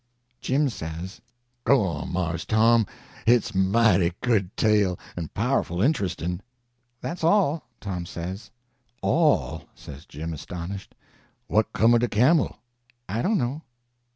Jim 0.41 0.67
says: 0.67 1.21
"Go 1.63 1.83
on, 1.85 2.11
Mars 2.11 2.43
Tom, 2.43 2.87
hit's 3.27 3.51
a 3.51 3.57
mighty 3.59 4.13
good 4.21 4.57
tale, 4.57 4.97
and 5.15 5.31
powerful 5.35 5.79
interestin'." 5.79 6.39
"That's 7.01 7.23
all," 7.23 7.67
Tom 7.79 8.07
says. 8.07 8.49
"All?" 9.03 9.65
says 9.75 10.07
Jim, 10.07 10.33
astonished. 10.33 10.95
"What 11.45 11.71
'come 11.71 11.93
o' 11.93 11.99
de 11.99 12.07
camel?" 12.07 12.55
"I 13.07 13.21
don't 13.21 13.37
know." 13.37 13.61